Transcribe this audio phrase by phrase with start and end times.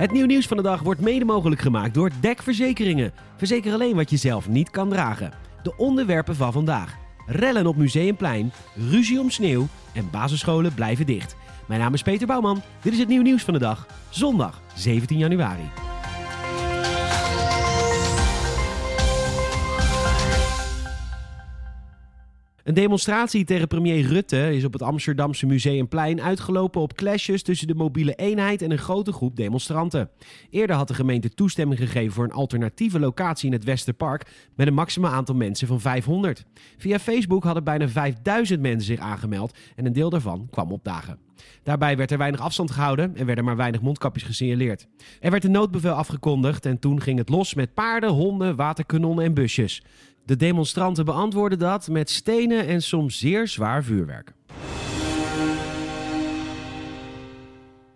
[0.00, 3.12] Het nieuw nieuws van de dag wordt mede mogelijk gemaakt door DEC Verzekeringen.
[3.36, 5.32] Verzeker alleen wat je zelf niet kan dragen.
[5.62, 6.96] De onderwerpen van vandaag.
[7.26, 8.52] Rellen op Museumplein,
[8.90, 11.36] ruzie om sneeuw en basisscholen blijven dicht.
[11.68, 12.62] Mijn naam is Peter Bouwman.
[12.82, 13.86] Dit is het nieuw nieuws van de dag.
[14.10, 15.89] Zondag 17 januari.
[22.70, 27.74] Een demonstratie tegen premier Rutte is op het Amsterdamse Museumplein uitgelopen op clashes tussen de
[27.74, 30.10] mobiele eenheid en een grote groep demonstranten.
[30.50, 34.74] Eerder had de gemeente toestemming gegeven voor een alternatieve locatie in het Westerpark met een
[34.74, 36.44] maximaal aantal mensen van 500.
[36.76, 41.18] Via Facebook hadden bijna 5000 mensen zich aangemeld en een deel daarvan kwam opdagen.
[41.62, 44.86] Daarbij werd er weinig afstand gehouden en werden maar weinig mondkapjes gesignaleerd.
[45.20, 49.34] Er werd een noodbevel afgekondigd en toen ging het los met paarden, honden, waterkanonnen en
[49.34, 49.82] busjes.
[50.24, 54.32] De demonstranten beantwoorden dat met stenen en soms zeer zwaar vuurwerk.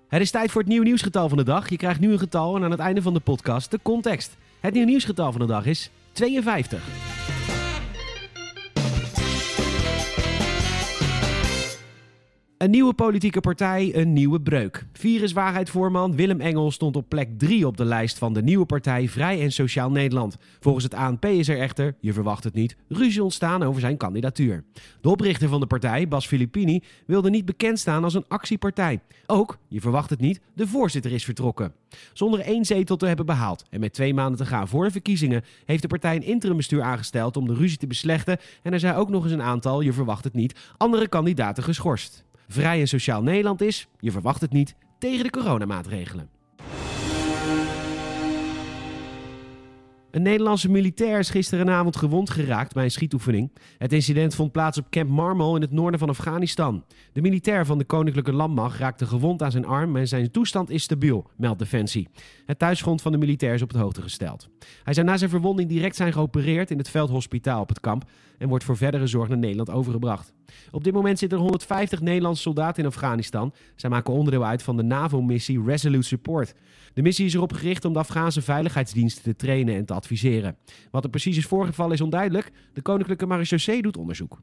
[0.09, 1.69] Het is tijd voor het nieuw nieuwsgetal van de dag.
[1.69, 4.36] Je krijgt nu een getal en aan het einde van de podcast de context.
[4.61, 7.03] Het nieuw nieuwsgetal van de dag is 52.
[12.65, 14.87] Een nieuwe politieke partij, een nieuwe breuk.
[14.93, 19.41] Viruswaarheid-voorman Willem Engel stond op plek 3 op de lijst van de nieuwe partij Vrij
[19.41, 20.37] en Sociaal Nederland.
[20.61, 24.65] Volgens het ANP is er echter, je verwacht het niet, ruzie ontstaan over zijn kandidatuur.
[25.01, 29.01] De oprichter van de partij, Bas Filippini, wilde niet bekend staan als een actiepartij.
[29.27, 31.73] Ook, je verwacht het niet, de voorzitter is vertrokken.
[32.12, 35.45] Zonder één zetel te hebben behaald en met twee maanden te gaan voor de verkiezingen
[35.65, 39.09] heeft de partij een interimbestuur aangesteld om de ruzie te beslechten en er zijn ook
[39.09, 42.23] nog eens een aantal, je verwacht het niet, andere kandidaten geschorst.
[42.48, 46.33] Vrij en Sociaal Nederland is, je verwacht het niet, tegen de coronamaatregelen.
[50.15, 53.51] Een Nederlandse militair is gisterenavond gewond geraakt bij een schietoefening.
[53.79, 56.84] Het incident vond plaats op Camp Marmol in het noorden van Afghanistan.
[57.12, 60.83] De militair van de Koninklijke Landmacht raakte gewond aan zijn arm en zijn toestand is
[60.83, 62.09] stabiel, meldt Defensie.
[62.47, 64.48] Het thuisgrond van de militair is op de hoogte gesteld.
[64.83, 68.05] Hij zou na zijn verwonding direct zijn geopereerd in het veldhospitaal op het kamp
[68.39, 70.33] en wordt voor verdere zorg naar Nederland overgebracht.
[70.70, 73.55] Op dit moment zitten er 150 Nederlandse soldaten in Afghanistan.
[73.77, 76.55] Zij maken onderdeel uit van de NAVO-missie Resolute Support.
[76.92, 80.03] De missie is erop gericht om de Afghaanse veiligheidsdiensten te trainen en te.
[80.91, 82.53] Wat er precies is voorgevallen is onduidelijk.
[82.73, 84.39] De Koninklijke Marechaussee doet onderzoek.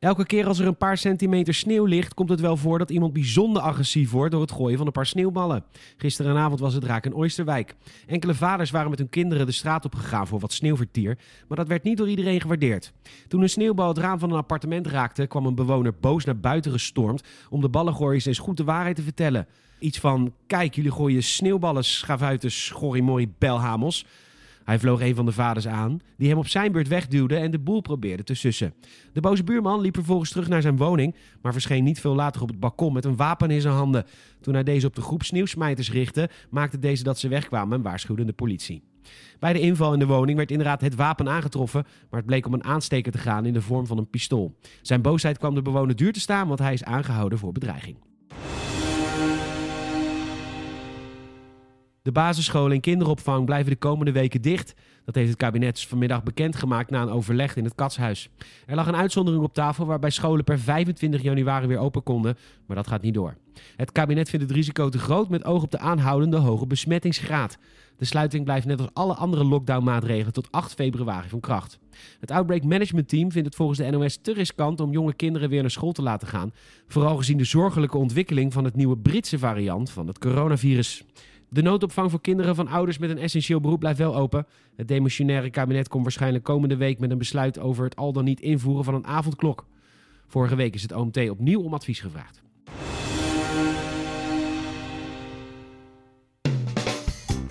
[0.00, 3.12] Elke keer als er een paar centimeter sneeuw ligt, komt het wel voor dat iemand
[3.12, 5.64] bijzonder agressief wordt door het gooien van een paar sneeuwballen.
[5.96, 7.74] Gisterenavond was het raak in Oosterwijk.
[8.06, 11.18] Enkele vaders waren met hun kinderen de straat op gegaan voor wat sneeuwvertier,
[11.48, 12.92] maar dat werd niet door iedereen gewaardeerd.
[13.28, 16.72] Toen een sneeuwbal het raam van een appartement raakte, kwam een bewoner boos naar buiten
[16.72, 19.46] gestormd om de ballengooiers eens goed de waarheid te vertellen.
[19.78, 24.04] Iets van: Kijk, jullie gooien sneeuwballen, schavuiten, schorrimorrie, belhamels.
[24.64, 27.58] Hij vloog een van de vaders aan, die hem op zijn beurt wegduwde en de
[27.58, 28.74] boel probeerde te sussen.
[29.12, 32.48] De boze buurman liep vervolgens terug naar zijn woning, maar verscheen niet veel later op
[32.48, 34.04] het balkon met een wapen in zijn handen.
[34.40, 38.24] Toen hij deze op de groep sneeuwsmijters richtte, maakte deze dat ze wegkwamen en waarschuwde
[38.24, 38.82] de politie.
[39.38, 42.54] Bij de inval in de woning werd inderdaad het wapen aangetroffen, maar het bleek om
[42.54, 44.58] een aansteker te gaan in de vorm van een pistool.
[44.82, 48.09] Zijn boosheid kwam de bewoner duur te staan, want hij is aangehouden voor bedreiging.
[52.02, 54.74] De basisscholen en kinderopvang blijven de komende weken dicht.
[55.04, 58.28] Dat heeft het kabinet vanmiddag bekendgemaakt na een overleg in het Katshuis.
[58.66, 62.76] Er lag een uitzondering op tafel waarbij scholen per 25 januari weer open konden, maar
[62.76, 63.36] dat gaat niet door.
[63.76, 67.58] Het kabinet vindt het risico te groot met oog op de aanhoudende hoge besmettingsgraad.
[67.96, 71.78] De sluiting blijft net als alle andere lockdownmaatregelen tot 8 februari van kracht.
[72.20, 75.60] Het Outbreak Management Team vindt het volgens de NOS te riskant om jonge kinderen weer
[75.60, 76.52] naar school te laten gaan.
[76.86, 81.04] Vooral gezien de zorgelijke ontwikkeling van het nieuwe Britse variant van het coronavirus.
[81.52, 84.46] De noodopvang voor kinderen van ouders met een essentieel beroep blijft wel open.
[84.76, 88.40] Het demissionaire kabinet komt waarschijnlijk komende week met een besluit over het al dan niet
[88.40, 89.66] invoeren van een avondklok.
[90.26, 92.42] Vorige week is het OMT opnieuw om advies gevraagd.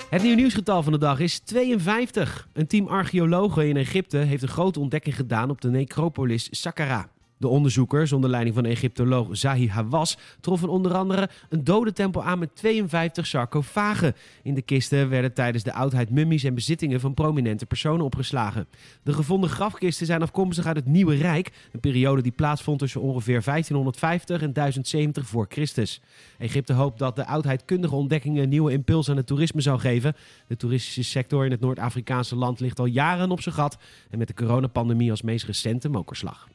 [0.10, 2.48] Het nieuw nieuwsgetal van de dag is 52.
[2.54, 7.10] Een team archeologen in Egypte heeft een grote ontdekking gedaan op de necropolis Saqqara.
[7.40, 12.56] De onderzoekers, onder leiding van Egyptoloog Zahi Hawass, troffen onder andere een dodentempel aan met
[12.56, 14.16] 52 sarcofagen.
[14.44, 18.68] In de kisten werden tijdens de oudheid mummies en bezittingen van prominente personen opgeslagen.
[19.04, 23.44] De gevonden grafkisten zijn afkomstig uit het Nieuwe Rijk, een periode die plaatsvond tussen ongeveer
[23.44, 26.02] 1550 en 1070 voor Christus.
[26.38, 30.16] Egypte hoopt dat de oudheidkundige ontdekkingen een nieuwe impuls aan het toerisme zal geven.
[30.48, 33.78] De toeristische sector in het Noord-Afrikaanse land ligt al jaren op zijn gat
[34.10, 36.48] en met de coronapandemie als meest recente mokerslag.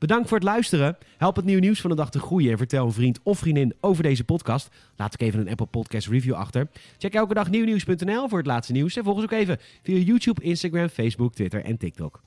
[0.00, 0.96] Bedankt voor het luisteren.
[1.16, 3.74] Help het nieuw nieuws van de dag te groeien en vertel een vriend of vriendin
[3.80, 4.68] over deze podcast.
[4.96, 6.68] Laat ik even een Apple Podcast review achter.
[6.98, 10.42] Check elke dag nieuwnieuws.nl voor het laatste nieuws en volg ons ook even via YouTube,
[10.42, 12.20] Instagram, Facebook, Twitter en TikTok.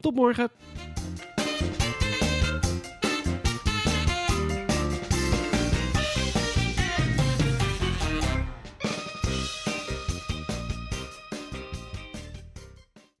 [0.00, 0.50] Tot morgen.